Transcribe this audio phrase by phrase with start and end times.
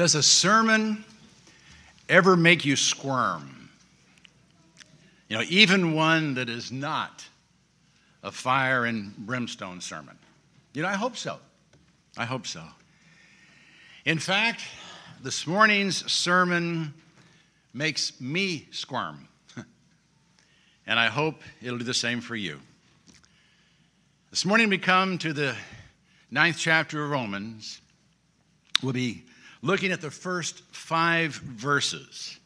[0.00, 1.04] Does a sermon
[2.08, 3.68] ever make you squirm?
[5.28, 7.22] You know, even one that is not
[8.22, 10.16] a fire and brimstone sermon.
[10.72, 11.38] You know, I hope so.
[12.16, 12.62] I hope so.
[14.06, 14.62] In fact,
[15.22, 16.94] this morning's sermon
[17.74, 19.28] makes me squirm.
[20.86, 22.58] and I hope it'll do the same for you.
[24.30, 25.54] This morning we come to the
[26.30, 27.82] ninth chapter of Romans.
[28.82, 29.24] We'll be
[29.62, 32.38] looking at the first five verses,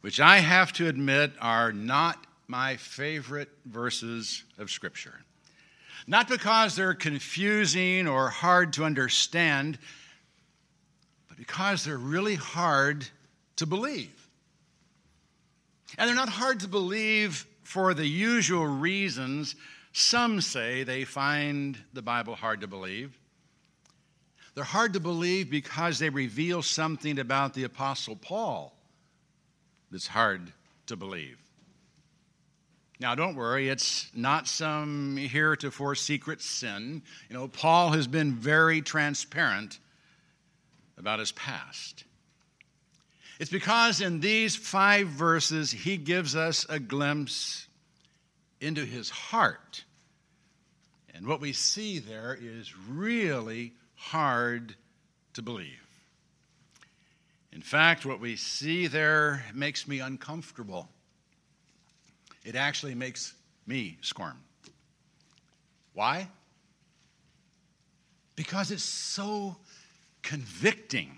[0.00, 5.20] which I have to admit are not my favorite verses of Scripture.
[6.06, 9.78] Not because they're confusing or hard to understand,
[11.28, 13.08] but because they're really hard
[13.56, 14.28] to believe.
[15.98, 19.56] And they're not hard to believe for the usual reasons
[19.92, 23.18] some say they find the Bible hard to believe.
[24.56, 28.74] They're hard to believe because they reveal something about the Apostle Paul
[29.90, 30.50] that's hard
[30.86, 31.36] to believe.
[32.98, 37.02] Now, don't worry, it's not some heretofore secret sin.
[37.28, 39.78] You know, Paul has been very transparent
[40.96, 42.04] about his past.
[43.38, 47.68] It's because in these five verses, he gives us a glimpse
[48.62, 49.84] into his heart.
[51.14, 54.74] And what we see there is really hard
[55.34, 55.82] to believe.
[57.52, 60.88] In fact, what we see there makes me uncomfortable.
[62.44, 63.34] It actually makes
[63.66, 64.38] me squirm.
[65.94, 66.28] Why?
[68.36, 69.56] Because it's so
[70.22, 71.16] convicting.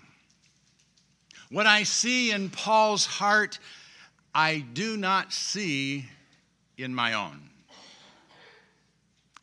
[1.51, 3.59] What I see in Paul's heart,
[4.33, 6.05] I do not see
[6.77, 7.49] in my own.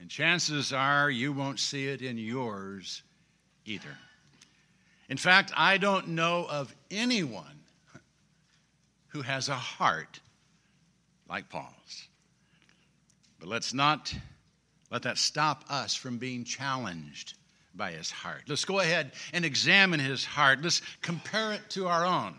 [0.00, 3.02] And chances are you won't see it in yours
[3.66, 3.96] either.
[5.08, 7.60] In fact, I don't know of anyone
[9.08, 10.20] who has a heart
[11.28, 12.08] like Paul's.
[13.38, 14.14] But let's not
[14.90, 17.34] let that stop us from being challenged
[17.74, 18.42] by his heart.
[18.48, 20.62] Let's go ahead and examine his heart.
[20.62, 22.34] Let's compare it to our own.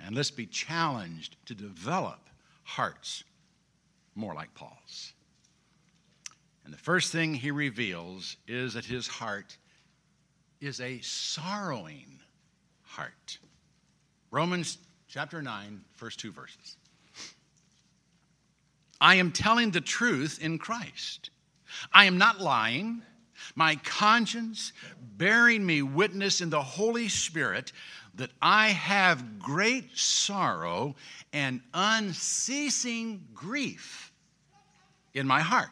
[0.00, 2.20] And let's be challenged to develop
[2.62, 3.24] hearts
[4.14, 5.12] more like Paul's.
[6.64, 9.56] And the first thing he reveals is that his heart
[10.60, 12.20] is a sorrowing
[12.82, 13.38] heart.
[14.30, 16.76] Romans chapter 9, first two verses.
[19.00, 21.30] I am telling the truth in Christ.
[21.92, 23.02] I am not lying.
[23.54, 24.72] My conscience
[25.16, 27.72] bearing me witness in the Holy Spirit
[28.16, 30.96] that I have great sorrow
[31.32, 34.12] and unceasing grief
[35.14, 35.70] in my heart.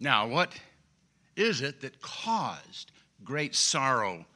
[0.00, 0.54] Now, what
[1.36, 4.26] is it that caused great sorrow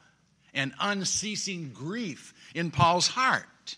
[0.55, 3.77] and unceasing grief in Paul's heart?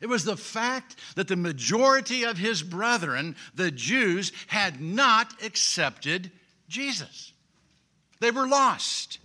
[0.00, 6.30] It was the fact that the majority of his brethren, the Jews, had not accepted
[6.68, 7.32] Jesus.
[8.20, 9.18] They were lost.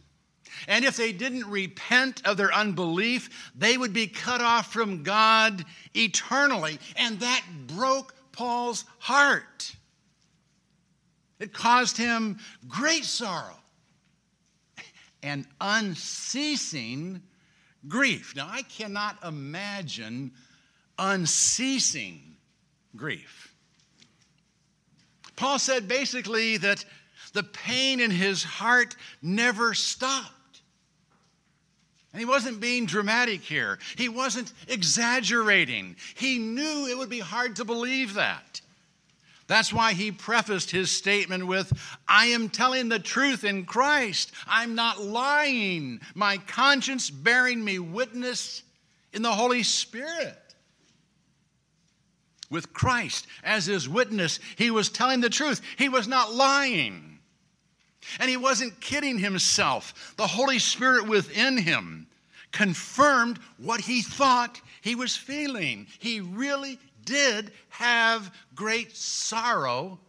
[0.67, 5.65] And if they didn't repent of their unbelief, they would be cut off from God
[5.93, 6.79] eternally.
[6.95, 9.70] And that broke Paul's heart.
[11.41, 12.37] It caused him
[12.67, 13.57] great sorrow
[15.23, 17.23] and unceasing
[17.87, 18.35] grief.
[18.35, 20.33] Now, I cannot imagine
[20.99, 22.37] unceasing
[22.95, 23.55] grief.
[25.35, 26.85] Paul said basically that
[27.33, 30.61] the pain in his heart never stopped.
[32.13, 35.95] And he wasn't being dramatic here, he wasn't exaggerating.
[36.13, 38.61] He knew it would be hard to believe that.
[39.47, 41.73] That's why he prefaced his statement with,
[42.07, 44.31] I am telling the truth in Christ.
[44.47, 45.99] I'm not lying.
[46.15, 48.63] My conscience bearing me witness
[49.13, 50.37] in the Holy Spirit.
[52.49, 55.61] With Christ as his witness, he was telling the truth.
[55.77, 57.19] He was not lying.
[58.19, 60.13] And he wasn't kidding himself.
[60.17, 62.07] The Holy Spirit within him
[62.51, 65.87] confirmed what he thought he was feeling.
[65.99, 69.99] He really did have great sorrow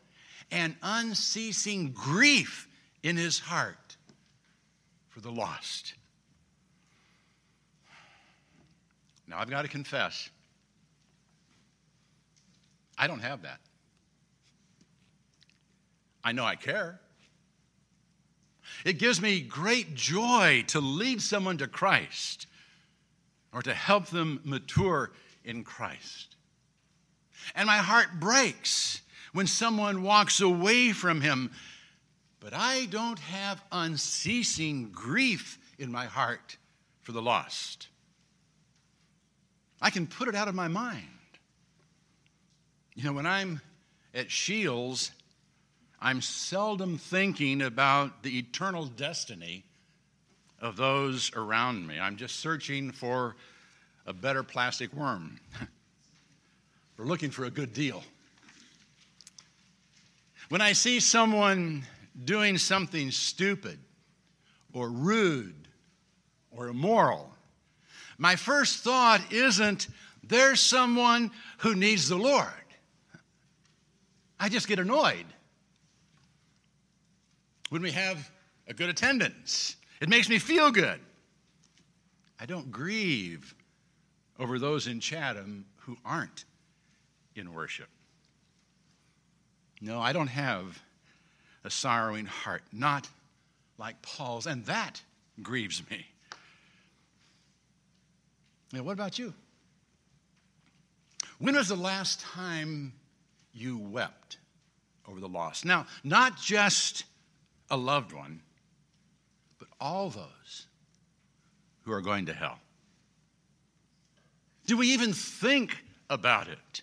[0.51, 2.69] and unceasing grief
[3.03, 3.97] in his heart
[5.09, 5.95] for the lost.
[9.27, 10.29] Now, I've got to confess,
[12.99, 13.61] I don't have that.
[16.23, 17.01] I know I care.
[18.85, 22.47] It gives me great joy to lead someone to Christ
[23.53, 25.13] or to help them mature
[25.45, 26.32] in Christ.
[27.55, 29.01] And my heart breaks
[29.33, 31.51] when someone walks away from him
[32.43, 36.57] but I don't have unceasing grief in my heart
[37.03, 37.87] for the lost.
[39.81, 41.07] I can put it out of my mind.
[42.97, 43.61] You know, when I'm
[44.13, 45.13] at Shields,
[46.01, 49.63] I'm seldom thinking about the eternal destiny
[50.61, 52.01] of those around me.
[52.01, 53.37] I'm just searching for
[54.05, 55.39] a better plastic worm.
[57.03, 58.05] We're looking for a good deal.
[60.51, 61.83] When I see someone
[62.25, 63.81] doing something stupid
[64.73, 65.67] or rude
[66.53, 67.29] or immoral,
[68.19, 69.89] my first thought isn't,
[70.23, 72.47] there's someone who needs the Lord.
[74.39, 75.27] I just get annoyed
[77.71, 78.31] when we have
[78.69, 79.75] a good attendance.
[80.01, 81.01] It makes me feel good.
[82.39, 83.57] I don't grieve
[84.39, 86.45] over those in Chatham who aren't
[87.35, 87.89] in worship.
[89.81, 90.81] No, I don't have
[91.65, 93.09] a sorrowing heart, not
[93.79, 95.03] like Paul's, and that
[95.43, 96.07] grieves me.
[98.73, 99.35] Now, what about you?
[101.39, 102.93] When was the last time
[103.53, 104.39] you wept
[105.09, 105.65] over the loss?
[105.65, 107.05] Now, not just
[107.71, 108.41] a loved one,
[109.59, 110.67] but all those
[111.83, 112.59] who are going to hell.
[114.67, 115.77] Do we even think
[116.09, 116.83] about it?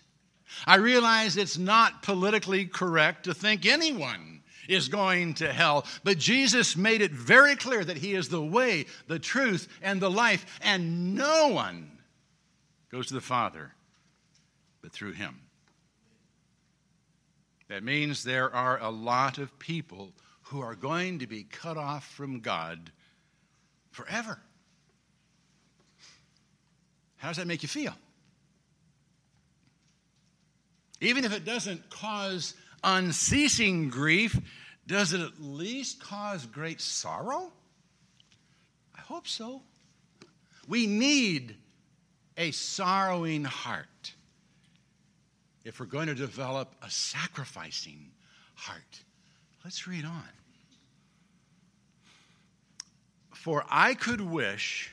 [0.66, 6.76] I realize it's not politically correct to think anyone is going to hell, but Jesus
[6.76, 11.14] made it very clear that He is the way, the truth, and the life, and
[11.14, 11.90] no one
[12.90, 13.72] goes to the Father
[14.82, 15.40] but through Him.
[17.68, 20.12] That means there are a lot of people
[20.42, 22.90] who are going to be cut off from God
[23.92, 24.40] forever.
[27.18, 27.94] How does that make you feel?
[31.00, 32.54] Even if it doesn't cause
[32.84, 34.38] unceasing grief,
[34.86, 37.52] does it at least cause great sorrow?
[38.96, 39.62] I hope so.
[40.68, 41.56] We need
[42.36, 44.12] a sorrowing heart
[45.64, 48.10] if we're going to develop a sacrificing
[48.54, 49.00] heart.
[49.64, 50.28] Let's read on.
[53.34, 54.90] For I could wish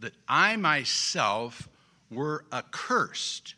[0.00, 1.68] that I myself
[2.10, 3.54] were accursed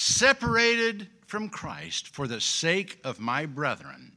[0.00, 4.12] separated from Christ for the sake of my brethren,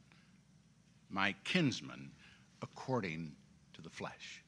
[1.10, 2.10] my kinsmen,
[2.62, 3.32] according
[3.74, 4.42] to the flesh.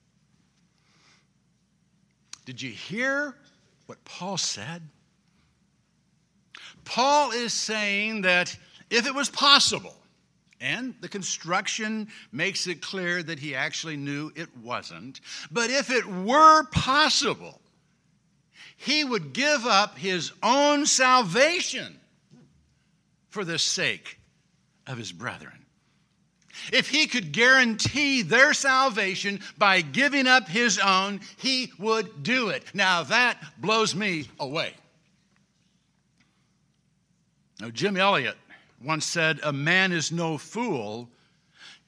[2.46, 3.34] Did you hear
[3.84, 4.80] what Paul said?
[6.86, 8.56] Paul is saying that
[8.88, 9.96] if it was possible,
[10.58, 16.06] and the construction makes it clear that he actually knew it wasn't, but if it
[16.06, 17.60] were possible,
[18.76, 21.98] he would give up his own salvation
[23.30, 24.18] for the sake
[24.86, 25.64] of his brethren.
[26.72, 32.64] If he could guarantee their salvation by giving up his own, he would do it.
[32.74, 34.72] Now that blows me away.
[37.60, 38.36] Now, Jim Elliot
[38.82, 41.08] once said, A man is no fool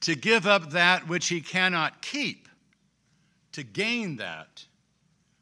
[0.00, 2.48] to give up that which he cannot keep,
[3.52, 4.64] to gain that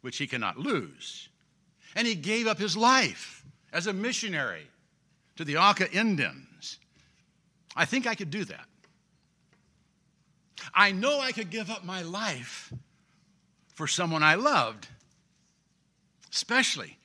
[0.01, 1.29] which he cannot lose
[1.97, 4.69] and he gave up his life as a missionary
[5.35, 6.79] to the Auca Indians.
[7.75, 8.67] I think I could do that.
[10.75, 12.73] I know I could give up my life
[13.75, 14.87] for someone I loved,
[16.33, 16.99] especially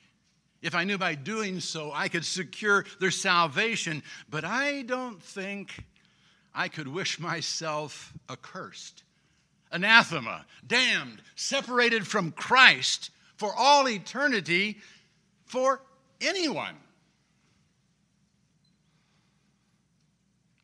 [0.60, 4.02] if I knew by doing so I could secure their salvation.
[4.28, 5.84] But I don't think
[6.54, 9.04] I could wish myself accursed,
[9.70, 13.10] anathema, damned, separated from Christ
[13.42, 14.78] for all eternity
[15.46, 15.80] for
[16.20, 16.76] anyone.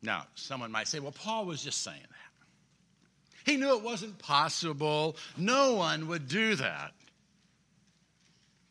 [0.00, 3.50] Now, someone might say, well, Paul was just saying that.
[3.50, 5.16] He knew it wasn't possible.
[5.36, 6.92] No one would do that.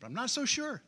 [0.00, 0.80] But I'm not so sure.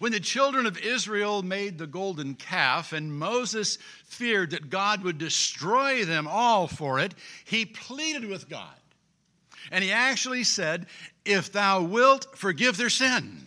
[0.00, 5.18] When the children of Israel made the golden calf and Moses feared that God would
[5.18, 8.74] destroy them all for it, he pleaded with God.
[9.70, 10.86] And he actually said,
[11.24, 13.46] If thou wilt, forgive their sin.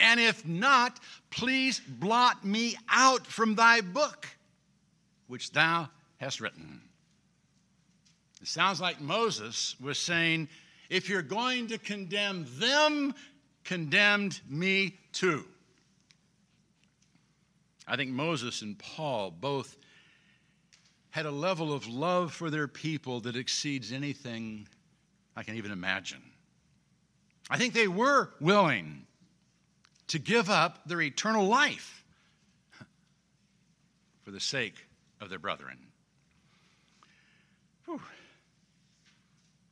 [0.00, 0.98] And if not,
[1.30, 4.26] please blot me out from thy book,
[5.28, 5.88] which thou
[6.18, 6.80] hast written.
[8.40, 10.48] It sounds like Moses was saying,
[10.90, 13.14] If you're going to condemn them,
[13.64, 15.44] condemned me too.
[17.86, 19.76] I think Moses and Paul both
[21.10, 24.66] had a level of love for their people that exceeds anything
[25.36, 26.22] I can even imagine.
[27.50, 29.06] I think they were willing
[30.08, 32.04] to give up their eternal life
[34.22, 34.74] for the sake
[35.20, 35.78] of their brethren.
[37.86, 38.00] Whew.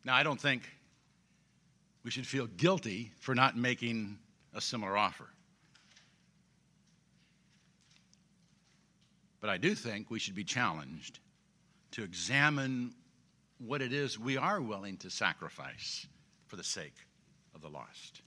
[0.05, 0.69] Now, I don't think
[2.05, 4.19] we should feel guilty for not making
[4.55, 5.29] a similar offer.
[9.41, 11.19] But I do think we should be challenged
[11.93, 12.95] to examine
[13.59, 16.07] what it is we are willing to sacrifice
[16.47, 16.95] for the sake
[17.63, 18.23] of the lost.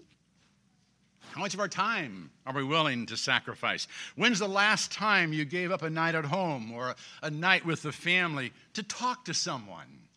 [1.31, 3.87] How much of our time are we willing to sacrifice?
[4.15, 7.81] When's the last time you gave up a night at home or a night with
[7.81, 10.07] the family to talk to someone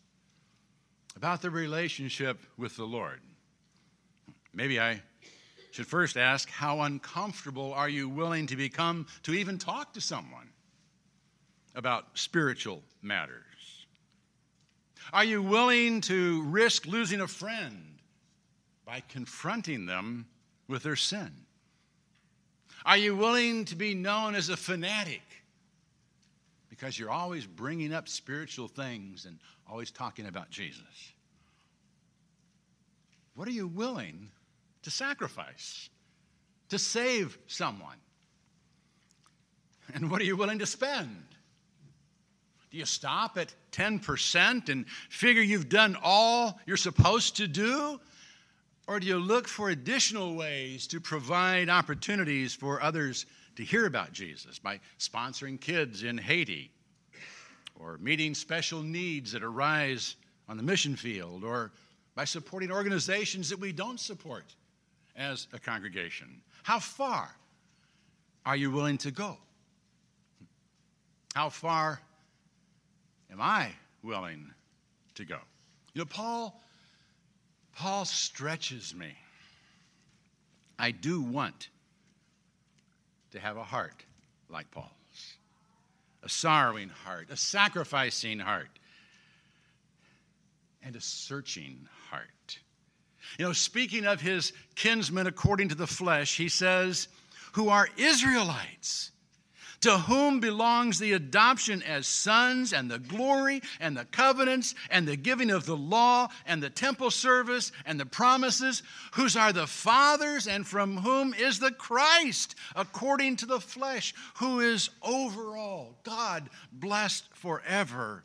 [1.16, 3.20] about the relationship with the Lord?
[4.52, 5.00] Maybe I
[5.70, 10.50] should first ask how uncomfortable are you willing to become to even talk to someone
[11.74, 13.42] about spiritual matters?
[15.12, 17.95] Are you willing to risk losing a friend
[18.86, 20.26] by confronting them
[20.68, 21.32] with their sin?
[22.86, 25.22] Are you willing to be known as a fanatic
[26.70, 29.38] because you're always bringing up spiritual things and
[29.68, 31.12] always talking about Jesus?
[33.34, 34.30] What are you willing
[34.82, 35.90] to sacrifice
[36.68, 37.96] to save someone?
[39.94, 41.24] And what are you willing to spend?
[42.70, 48.00] Do you stop at 10% and figure you've done all you're supposed to do?
[48.86, 53.26] Or do you look for additional ways to provide opportunities for others
[53.56, 56.70] to hear about Jesus by sponsoring kids in Haiti,
[57.80, 60.16] or meeting special needs that arise
[60.48, 61.72] on the mission field, or
[62.14, 64.44] by supporting organizations that we don't support
[65.16, 66.40] as a congregation?
[66.62, 67.34] How far
[68.44, 69.36] are you willing to go?
[71.34, 72.00] How far
[73.32, 73.70] am I
[74.02, 74.52] willing
[75.16, 75.38] to go?
[75.92, 76.62] You know, Paul
[77.76, 79.12] Paul stretches me.
[80.78, 81.68] I do want
[83.32, 84.04] to have a heart
[84.48, 84.90] like Paul's
[86.22, 88.80] a sorrowing heart, a sacrificing heart,
[90.82, 92.58] and a searching heart.
[93.38, 97.06] You know, speaking of his kinsmen according to the flesh, he says,
[97.52, 99.12] who are Israelites
[99.80, 105.16] to whom belongs the adoption as sons and the glory and the covenants and the
[105.16, 110.46] giving of the law and the temple service and the promises, whose are the fathers
[110.46, 116.48] and from whom is the Christ according to the flesh, who is over all, God
[116.72, 118.24] blessed forever.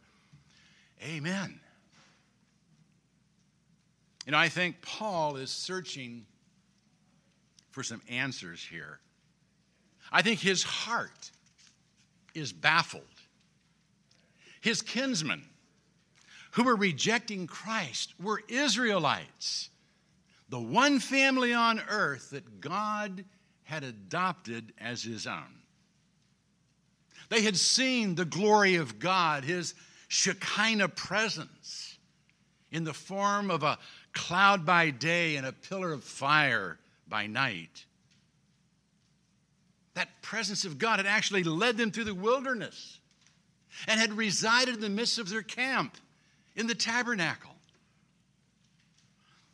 [1.03, 1.59] Amen.
[4.25, 6.25] You know, I think Paul is searching
[7.71, 8.99] for some answers here.
[10.11, 11.30] I think his heart
[12.33, 13.03] is baffled.
[14.61, 15.43] His kinsmen,
[16.51, 19.69] who were rejecting Christ, were Israelites,
[20.49, 23.25] the one family on earth that God
[23.63, 25.61] had adopted as his own.
[27.29, 29.73] They had seen the glory of God, his
[30.09, 31.97] Shekinah presence,
[32.71, 33.79] in the form of a
[34.13, 37.85] cloud by day and a pillar of fire by night.
[39.93, 42.99] That presence of God had actually led them through the wilderness
[43.87, 45.97] and had resided in the midst of their camp
[46.55, 47.55] in the tabernacle.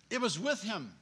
[0.09, 0.93] It was with him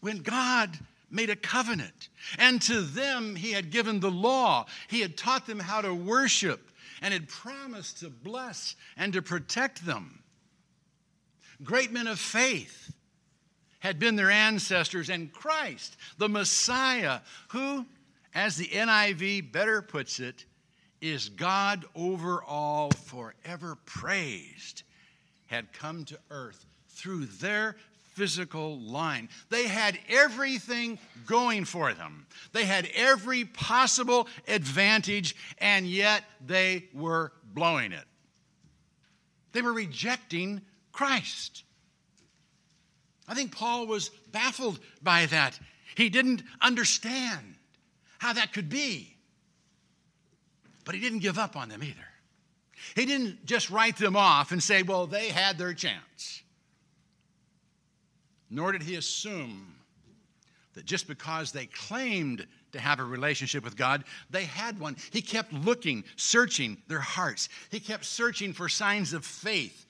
[0.00, 0.78] when God
[1.10, 2.08] made a covenant.
[2.38, 4.66] And to them, he had given the law.
[4.88, 6.70] He had taught them how to worship
[7.00, 10.22] and had promised to bless and to protect them.
[11.62, 12.92] Great men of faith
[13.80, 17.86] had been their ancestors, and Christ, the Messiah, who,
[18.34, 20.44] as the NIV better puts it,
[21.00, 24.82] is God over all, forever praised,
[25.46, 27.76] had come to earth through their
[28.14, 29.28] physical line.
[29.48, 37.32] They had everything going for them, they had every possible advantage, and yet they were
[37.54, 38.04] blowing it.
[39.52, 41.62] They were rejecting Christ.
[43.28, 45.58] I think Paul was baffled by that.
[45.94, 47.56] He didn't understand
[48.18, 49.14] how that could be.
[50.84, 51.96] But he didn't give up on them either.
[52.94, 56.42] He didn't just write them off and say, well, they had their chance.
[58.48, 59.74] Nor did he assume
[60.74, 64.96] that just because they claimed to have a relationship with God, they had one.
[65.10, 67.48] He kept looking, searching their hearts.
[67.70, 69.84] He kept searching for signs of faith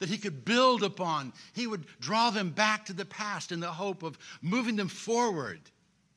[0.00, 1.32] that he could build upon.
[1.52, 5.60] He would draw them back to the past in the hope of moving them forward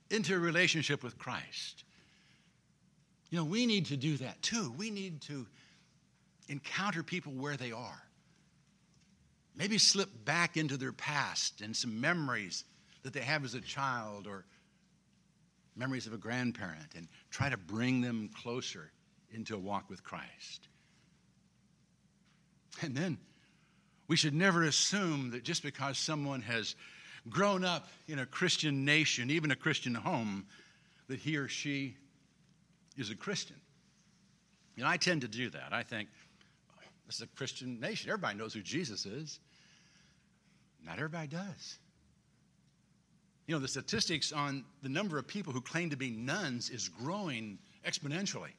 [0.10, 1.84] into a relationship with Christ.
[3.30, 4.74] You know, we need to do that too.
[4.78, 5.46] We need to
[6.48, 8.02] encounter people where they are.
[9.56, 12.63] Maybe slip back into their past and some memories
[13.04, 14.46] that they have as a child or
[15.75, 18.92] memories of a grandparent and try to bring them closer
[19.32, 20.68] into a walk with Christ.
[22.82, 23.18] And then
[24.07, 26.75] we should never assume that just because someone has
[27.29, 30.45] grown up in a Christian nation, even a Christian home,
[31.07, 31.95] that he or she
[32.98, 33.55] is a Christian.
[34.77, 35.72] Know, I tend to do that.
[35.72, 36.10] I think,
[36.77, 38.10] oh, this is a Christian nation.
[38.10, 39.39] Everybody knows who Jesus is.
[40.83, 41.77] Not everybody does.
[43.48, 46.89] You know, the statistics on the number of people who claim to be nones is
[46.89, 48.51] growing exponentially.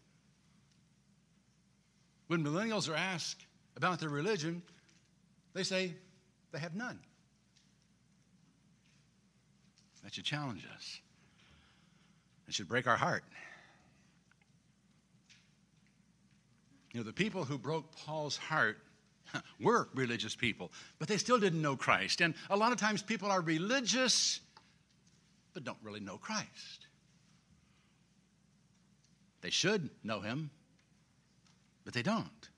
[2.29, 3.45] When millennials are asked
[3.77, 4.63] about their religion,
[5.55, 5.95] they say
[6.53, 6.99] they have none.
[10.03, 11.01] That should challenge us.
[12.47, 13.25] It should break our heart.
[16.93, 18.79] You know, the people who broke Paul's heart
[19.61, 22.21] were religious people, but they still didn't know Christ.
[22.21, 24.41] And a lot of times people are religious,
[25.55, 26.87] but don't really know Christ.
[29.41, 30.51] They should know him,
[31.85, 32.49] but they don't.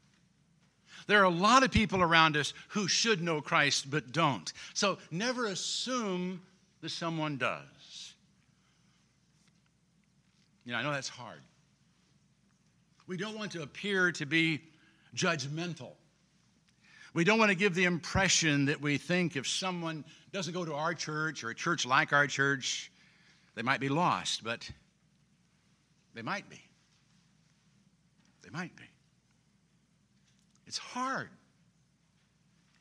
[1.06, 4.52] There are a lot of people around us who should know Christ but don't.
[4.74, 6.42] So never assume
[6.80, 8.14] that someone does.
[10.64, 11.40] You know, I know that's hard.
[13.06, 14.62] We don't want to appear to be
[15.14, 15.92] judgmental.
[17.14, 20.74] We don't want to give the impression that we think if someone doesn't go to
[20.74, 22.90] our church or a church like our church,
[23.54, 24.68] they might be lost, but
[26.14, 26.60] they might be.
[28.42, 28.84] They might be.
[30.66, 31.28] It's hard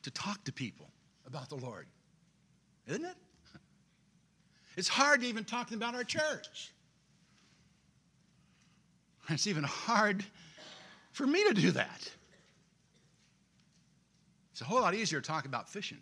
[0.02, 0.90] to talk to people
[1.26, 1.86] about the Lord,
[2.86, 3.16] isn't it?
[4.76, 6.72] It's hard to even talk to them about our church.
[9.28, 10.24] It's even hard
[11.12, 12.10] for me to do that.
[14.52, 15.98] It's a whole lot easier to talk about fishing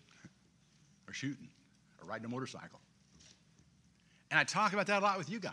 [1.08, 1.48] or shooting
[2.00, 2.80] or riding a motorcycle.
[4.30, 5.52] And I talk about that a lot with you guys.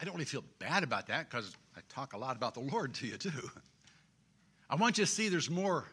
[0.00, 2.94] I don't really feel bad about that because I talk a lot about the Lord
[2.94, 3.50] to you too.
[4.74, 5.84] I want you to see there's more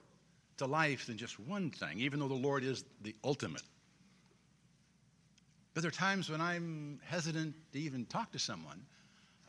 [0.58, 3.62] to life than just one thing, even though the Lord is the ultimate.
[5.76, 8.82] But there are times when I'm hesitant to even talk to someone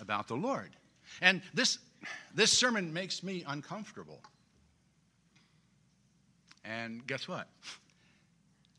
[0.00, 0.76] about the Lord.
[1.22, 1.78] And this,
[2.34, 4.20] this sermon makes me uncomfortable.
[6.62, 7.48] And guess what?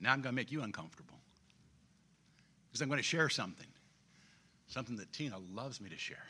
[0.01, 1.17] Now I'm going to make you uncomfortable.
[2.67, 3.65] Because I'm going to share something,
[4.67, 6.27] something that Tina loves me to share.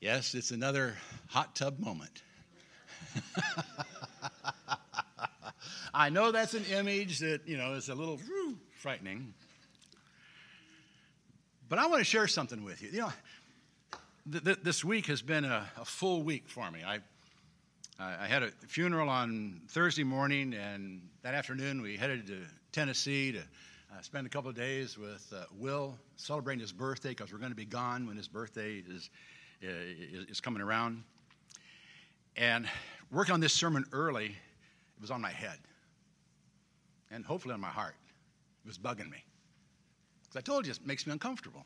[0.00, 2.22] Yes, it's another hot tub moment.
[5.94, 9.34] I know that's an image that, you know, is a little whew, frightening.
[11.68, 12.90] But I want to share something with you.
[12.90, 13.12] You know,
[14.30, 16.84] th- th- this week has been a, a, full week for me.
[16.86, 17.00] I,
[17.98, 22.38] I had a funeral on Thursday morning, and that afternoon we headed to
[22.70, 27.32] Tennessee to uh, spend a couple of days with uh, Will, celebrating his birthday because
[27.32, 29.10] we're going to be gone when his birthday is
[29.60, 29.66] Uh,
[30.28, 31.02] is coming around.
[32.36, 32.68] And
[33.10, 35.58] working on this sermon early, it was on my head
[37.10, 37.96] and hopefully on my heart.
[38.64, 39.24] It was bugging me.
[40.22, 41.64] Because I told you it makes me uncomfortable.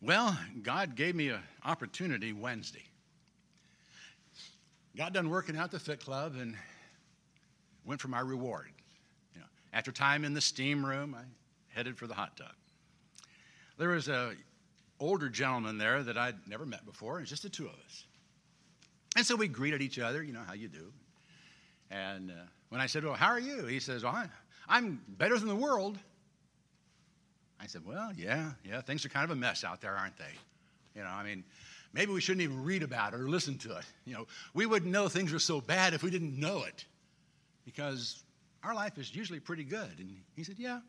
[0.00, 2.84] Well, God gave me an opportunity Wednesday.
[4.96, 6.54] Got done working out the Fit Club and
[7.84, 8.68] went for my reward.
[9.34, 11.24] You know, after time in the steam room, I
[11.74, 12.52] headed for the hot tub.
[13.78, 14.34] There was a
[15.04, 18.04] older gentleman there that I'd never met before, it's just the two of us.
[19.16, 20.92] And so we greeted each other, you know how you do.
[21.90, 22.34] And uh,
[22.70, 23.66] when I said, Well, how are you?
[23.66, 24.28] He says, Well,
[24.68, 25.98] I'm better than the world.
[27.60, 30.32] I said, Well, yeah, yeah, things are kind of a mess out there, aren't they?
[30.96, 31.44] You know, I mean,
[31.92, 33.84] maybe we shouldn't even read about it or listen to it.
[34.04, 36.84] You know, we wouldn't know things were so bad if we didn't know it
[37.64, 38.22] because
[38.62, 39.98] our life is usually pretty good.
[39.98, 40.80] And he said, Yeah.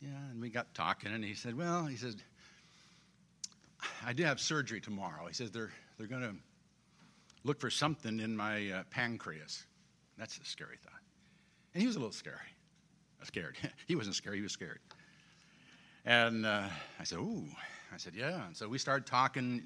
[0.00, 2.16] Yeah, and we got talking, and he said, Well, he said,
[4.04, 5.26] I do have surgery tomorrow.
[5.26, 6.34] He says they're, they're going to
[7.44, 9.64] look for something in my uh, pancreas.
[10.18, 11.00] That's a scary thought.
[11.74, 12.36] And he was a little scary.
[13.24, 13.56] Scared.
[13.86, 14.80] he wasn't scared, he was scared.
[16.04, 16.64] And uh,
[16.98, 17.46] I said, Ooh.
[17.92, 18.46] I said, Yeah.
[18.46, 19.62] And so we started talking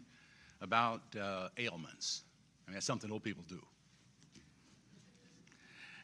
[0.61, 2.23] about uh, ailments.
[2.67, 3.63] I mean, that's something old people do.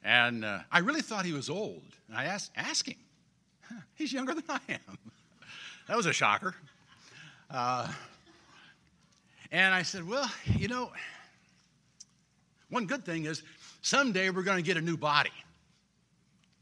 [0.05, 1.83] And uh, I really thought he was old.
[2.09, 2.97] And I asked, Ask him.
[3.95, 4.99] He's younger than I am.
[5.89, 6.55] that was a shocker.
[7.53, 7.87] Uh,
[9.51, 10.91] and I said, Well, you know,
[12.71, 13.43] one good thing is
[13.83, 15.33] someday we're going to get a new body.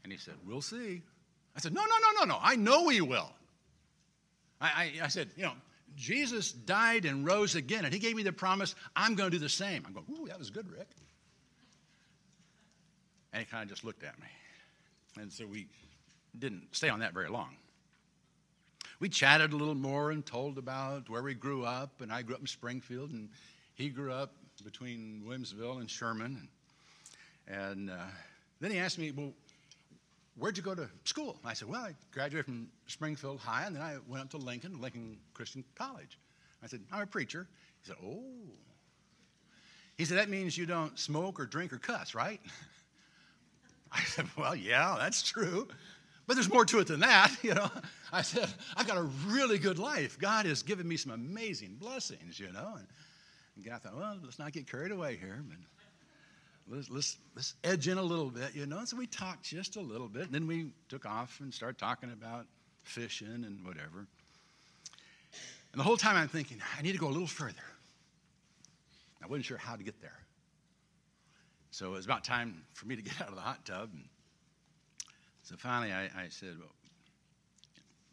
[0.03, 1.01] And he said, We'll see.
[1.55, 2.39] I said, No, no, no, no, no.
[2.41, 3.31] I know we will.
[4.59, 4.67] I,
[4.99, 5.53] I, I said, You know,
[5.95, 9.41] Jesus died and rose again, and he gave me the promise, I'm going to do
[9.41, 9.83] the same.
[9.87, 10.89] I'm going, Ooh, that was good, Rick.
[13.31, 14.27] And he kind of just looked at me.
[15.17, 15.67] And so we
[16.37, 17.55] didn't stay on that very long.
[19.01, 22.01] We chatted a little more and told about where we grew up.
[22.01, 23.27] And I grew up in Springfield, and
[23.73, 24.31] he grew up
[24.63, 26.47] between Williamsville and Sherman.
[27.47, 27.95] And, and uh,
[28.61, 29.33] then he asked me, Well,
[30.37, 31.39] where'd you go to school?
[31.43, 34.79] I said, Well, I graduated from Springfield High, and then I went up to Lincoln,
[34.79, 36.19] Lincoln Christian College.
[36.63, 37.47] I said, I'm a preacher.
[37.81, 38.23] He said, Oh.
[39.97, 42.39] He said, That means you don't smoke or drink or cuss, right?
[43.91, 45.67] I said, Well, yeah, that's true.
[46.31, 47.69] But there's more to it than that, you know.
[48.13, 50.17] I said, I've got a really good life.
[50.17, 52.75] God has given me some amazing blessings, you know.
[52.77, 52.87] And,
[53.57, 55.57] and God thought, well, let's not get carried away here, but
[56.73, 58.77] let's, let's, let's edge in a little bit, you know.
[58.77, 60.21] And so we talked just a little bit.
[60.21, 62.45] And then we took off and started talking about
[62.85, 64.07] fishing and whatever.
[65.73, 67.55] And the whole time I'm thinking, I need to go a little further.
[69.21, 70.19] I wasn't sure how to get there.
[71.71, 73.89] So it was about time for me to get out of the hot tub.
[73.91, 74.05] And
[75.51, 76.71] so finally I, I said, well,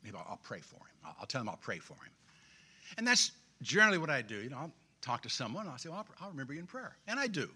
[0.02, 0.96] maybe I'll, I'll, pray for him.
[1.04, 2.12] I'll, I'll, tell him I'll pray for him.
[2.96, 3.30] And that's
[3.62, 4.36] generally what I do.
[4.36, 6.96] You know, I'll talk to someone, I'll say, well, I'll, I'll remember you in prayer.
[7.06, 7.48] And I do.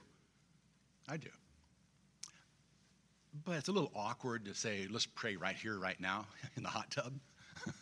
[1.08, 1.28] I do.
[3.44, 6.68] But it's a little awkward to say, let's pray right here, right now, in the
[6.68, 7.12] hot tub.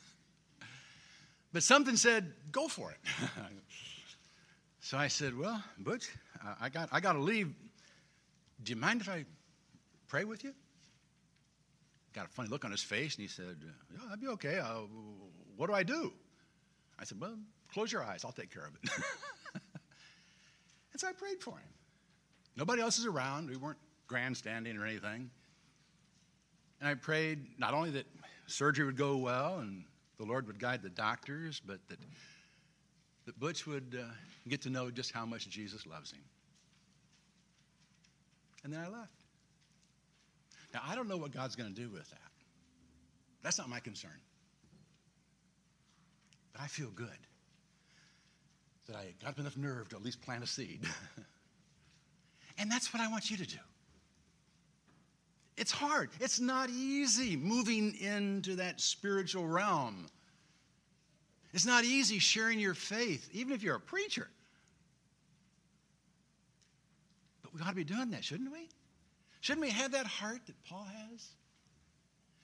[1.52, 2.98] but something said, go for it.
[4.80, 6.08] so I said, well, Butch,
[6.60, 7.52] I got, I got to leave.
[8.62, 9.24] Do you mind if I
[10.08, 10.54] pray with you?
[12.12, 13.56] Got a funny look on his face, and he said,
[13.92, 14.58] yeah, that'd be okay.
[14.58, 14.82] Uh,
[15.56, 16.12] what do I do?
[16.98, 17.38] I said, well,
[17.72, 18.24] close your eyes.
[18.24, 18.90] I'll take care of it.
[20.92, 21.68] and so I prayed for him.
[22.56, 23.48] Nobody else is around.
[23.48, 25.30] We weren't grandstanding or anything.
[26.80, 28.06] And I prayed not only that
[28.46, 29.84] surgery would go well and
[30.18, 31.98] the Lord would guide the doctors, but that,
[33.26, 34.04] that Butch would uh,
[34.48, 36.20] get to know just how much Jesus loves him.
[38.64, 39.19] And then I left.
[40.72, 42.18] Now, I don't know what God's going to do with that.
[43.42, 44.10] That's not my concern.
[46.52, 47.08] But I feel good
[48.86, 50.80] that I got enough nerve to at least plant a seed.
[52.58, 53.58] and that's what I want you to do.
[55.56, 56.10] It's hard.
[56.20, 60.06] It's not easy moving into that spiritual realm.
[61.52, 64.28] It's not easy sharing your faith, even if you're a preacher.
[67.42, 68.68] But we ought to be doing that, shouldn't we?
[69.40, 71.28] Shouldn't we have that heart that Paul has?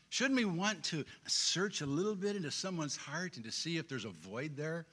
[0.08, 3.88] Shouldn't we want to search a little bit into someone's heart and to see if
[3.88, 4.86] there's a void there?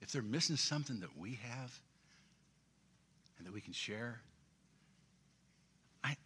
[0.00, 1.76] If they're missing something that we have
[3.38, 4.20] and that we can share?
[6.04, 6.16] I,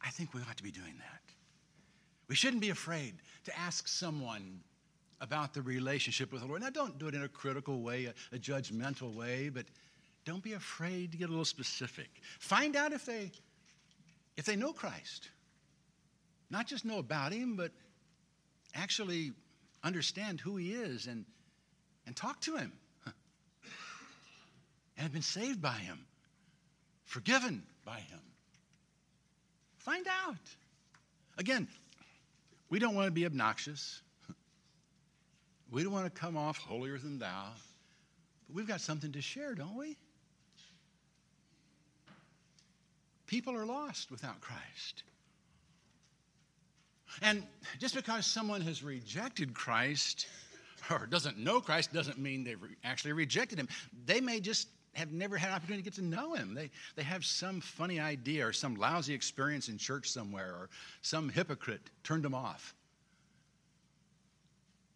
[0.00, 1.20] I think we ought to be doing that.
[2.28, 4.60] We shouldn't be afraid to ask someone
[5.20, 6.62] about the relationship with the Lord.
[6.62, 9.66] Now, don't do it in a critical way, a, a judgmental way, but
[10.24, 12.08] don't be afraid to get a little specific.
[12.38, 13.30] Find out if they
[14.36, 15.28] if they know Christ.
[16.50, 17.72] Not just know about him, but
[18.74, 19.32] actually
[19.82, 21.24] understand who he is and,
[22.06, 22.72] and talk to him.
[24.96, 25.98] And have been saved by him,
[27.04, 28.20] forgiven by him.
[29.78, 30.36] Find out.
[31.36, 31.66] Again,
[32.70, 34.00] we don't want to be obnoxious.
[35.72, 37.48] We don't want to come off holier than thou.
[38.46, 39.96] But we've got something to share, don't we?
[43.26, 45.02] People are lost without Christ.
[47.22, 47.44] And
[47.78, 50.26] just because someone has rejected Christ
[50.90, 53.68] or doesn't know Christ doesn't mean they've actually rejected him.
[54.04, 56.54] They may just have never had an opportunity to get to know him.
[56.54, 60.70] They, they have some funny idea or some lousy experience in church somewhere or
[61.02, 62.74] some hypocrite turned them off.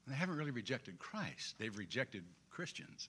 [0.06, 3.08] And they haven't really rejected Christ, they've rejected Christians.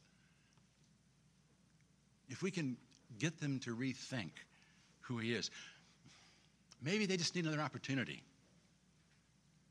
[2.28, 2.78] If we can
[3.18, 4.32] get them to rethink
[5.10, 5.50] who he is.
[6.82, 8.24] Maybe they just need another opportunity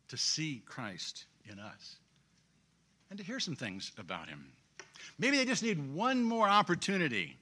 [0.09, 1.97] to see Christ in us
[3.09, 4.45] and to hear some things about him.
[5.19, 7.37] Maybe they just need one more opportunity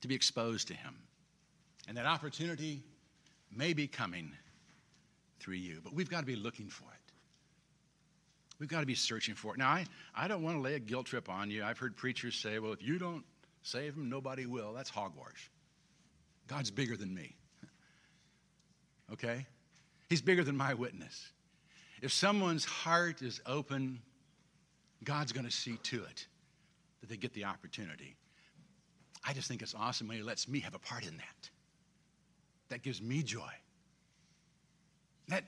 [0.00, 0.94] to be exposed to him.
[1.86, 2.82] And that opportunity
[3.54, 4.32] may be coming
[5.40, 6.98] through you, but we've got to be looking for it.
[8.58, 9.58] We've got to be searching for it.
[9.58, 11.64] Now, I, I don't want to lay a guilt trip on you.
[11.64, 13.24] I've heard preachers say, well, if you don't
[13.62, 14.72] save them, nobody will.
[14.72, 15.50] That's hogwash.
[16.48, 17.36] God's bigger than me.
[19.12, 19.46] Okay?
[20.08, 21.30] He's bigger than my witness.
[22.02, 24.00] If someone's heart is open,
[25.04, 26.26] God's going to see to it
[27.00, 28.16] that they get the opportunity.
[29.24, 31.50] I just think it's awesome when He lets me have a part in that.
[32.70, 33.50] That gives me joy.
[35.28, 35.44] That,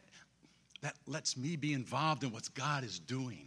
[0.82, 3.46] that lets me be involved in what God is doing.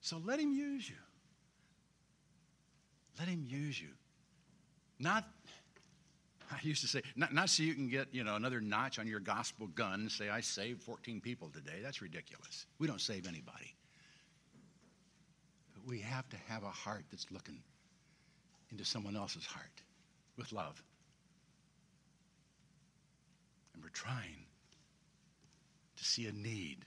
[0.00, 0.96] So let Him use you.
[3.18, 3.88] Let Him use you.
[5.02, 5.24] Not
[6.52, 9.06] I used to say, not, not so you can get, you know, another notch on
[9.06, 11.80] your gospel gun, say, I saved 14 people today.
[11.82, 12.66] That's ridiculous.
[12.78, 13.74] We don't save anybody.
[15.74, 17.58] But we have to have a heart that's looking
[18.70, 19.80] into someone else's heart
[20.36, 20.82] with love.
[23.72, 24.44] And we're trying
[25.96, 26.84] to see a need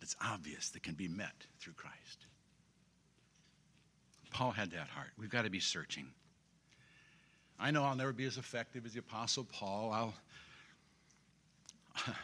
[0.00, 2.26] that's obvious that can be met through Christ.
[4.30, 5.10] Paul had that heart.
[5.18, 6.06] We've got to be searching.
[7.62, 9.92] I know I'll never be as effective as the Apostle Paul.
[9.92, 10.14] I'll.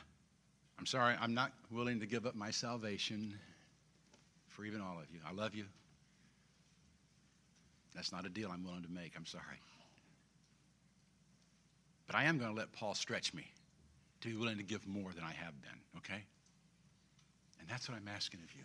[0.79, 3.35] I'm sorry, I'm not willing to give up my salvation
[4.49, 5.21] for even all of you.
[5.29, 5.65] I love you.
[7.95, 9.13] That's not a deal I'm willing to make.
[9.17, 9.61] I'm sorry.
[12.07, 13.45] But I am going to let Paul stretch me
[14.21, 16.23] to be willing to give more than I have been, okay?
[17.61, 18.63] And that's what I'm asking of you.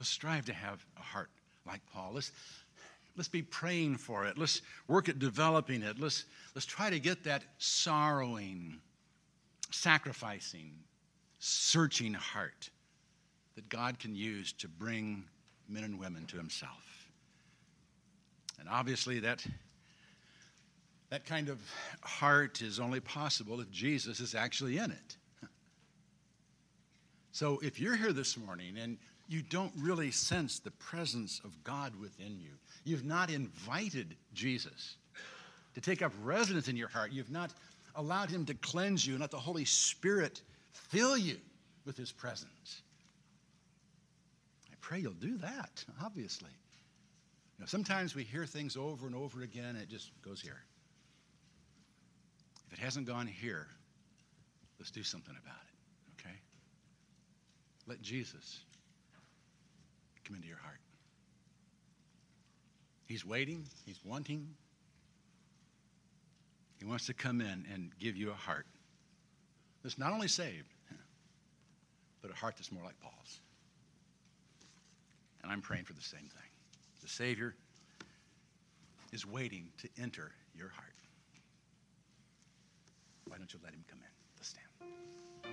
[0.00, 1.30] Let's strive to have a heart
[1.66, 2.12] like Paul.
[2.14, 2.32] Let's,
[3.16, 4.38] let's be praying for it.
[4.38, 5.98] Let's work at developing it.
[5.98, 8.78] Let's, let's try to get that sorrowing,
[9.70, 10.72] sacrificing,
[11.38, 12.70] searching heart
[13.54, 15.24] that God can use to bring
[15.68, 17.10] men and women to Himself.
[18.58, 19.44] And obviously, that,
[21.10, 21.60] that kind of
[22.02, 25.16] heart is only possible if Jesus is actually in it.
[27.34, 31.98] So if you're here this morning and you don't really sense the presence of God
[31.98, 32.50] within you,
[32.84, 34.96] you've not invited Jesus
[35.74, 37.52] to take up residence in your heart, you've not
[37.94, 40.42] allowed Him to cleanse you and let the Holy Spirit
[40.72, 41.36] fill you
[41.84, 42.82] with His presence.
[44.70, 46.50] I pray you'll do that, obviously.
[47.58, 50.62] You know, sometimes we hear things over and over again, and it just goes here.
[52.66, 53.66] If it hasn't gone here,
[54.78, 56.20] let's do something about it.
[56.20, 56.36] Okay?
[57.86, 58.60] Let Jesus
[60.24, 60.78] come into your heart.
[63.12, 64.48] He's waiting, He's wanting.
[66.78, 68.64] He wants to come in and give you a heart
[69.82, 70.72] that's not only saved,
[72.22, 73.40] but a heart that's more like Paul's.
[75.42, 76.50] And I'm praying for the same thing.
[77.02, 77.54] The Savior
[79.12, 80.94] is waiting to enter your heart.
[83.28, 84.38] Why don't you let him come in?
[84.38, 85.21] Let's stand.